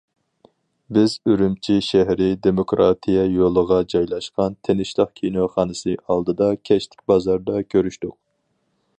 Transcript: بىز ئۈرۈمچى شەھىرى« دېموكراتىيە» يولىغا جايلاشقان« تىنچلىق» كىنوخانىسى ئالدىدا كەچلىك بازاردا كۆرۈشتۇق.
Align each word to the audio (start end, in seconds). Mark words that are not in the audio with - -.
بىز 0.95 1.11
ئۈرۈمچى 1.31 1.73
شەھىرى« 1.87 2.29
دېموكراتىيە» 2.47 3.25
يولىغا 3.33 3.77
جايلاشقان« 3.95 4.55
تىنچلىق» 4.69 5.11
كىنوخانىسى 5.19 5.95
ئالدىدا 5.99 6.49
كەچلىك 6.71 7.05
بازاردا 7.13 7.61
كۆرۈشتۇق. 7.75 8.17